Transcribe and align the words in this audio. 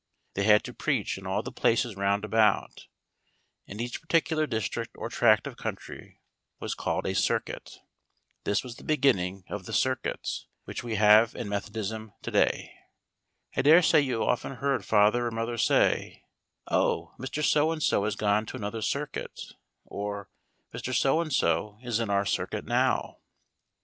They 0.33 0.45
had 0.45 0.63
to 0.63 0.73
preach 0.73 1.19
in 1.19 1.27
all 1.27 1.43
the 1.43 1.51
places 1.51 1.95
round 1.95 2.25
about, 2.25 2.87
and 3.67 3.79
each 3.79 4.01
particular 4.01 4.47
district 4.47 4.95
or 4.97 5.09
tract 5.09 5.45
of 5.45 5.57
country 5.57 6.19
was 6.59 6.73
called 6.73 7.05
a 7.05 7.13
"circuit." 7.13 7.77
This 8.43 8.63
was 8.63 8.77
the 8.77 8.83
beginning 8.83 9.43
of 9.47 9.65
the 9.67 9.73
"circuits" 9.73 10.47
which 10.63 10.83
we 10.83 10.95
have 10.95 11.35
in 11.35 11.47
Methodism 11.47 12.13
to 12.23 12.31
day. 12.31 12.73
I 13.55 13.61
dare 13.61 13.83
say 13.83 14.01
you 14.01 14.21
have 14.21 14.29
often 14.29 14.55
heard 14.55 14.83
father 14.83 15.27
or 15.27 15.31
mother 15.31 15.59
say, 15.59 16.23
"Oh, 16.65 17.13
Mr. 17.19 17.43
So 17.43 17.71
and 17.71 17.83
So 17.83 18.03
has 18.05 18.15
gone 18.15 18.47
to 18.47 18.57
another 18.57 18.81
circuit;" 18.81 19.39
or, 19.85 20.31
"Mr. 20.73 20.95
So 20.95 21.21
and 21.21 21.31
So 21.31 21.77
is 21.83 21.99
in 21.99 22.09
our 22.09 22.25
circuit 22.25 22.65
now." 22.65 23.19